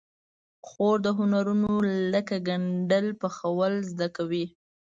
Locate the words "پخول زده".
3.21-4.07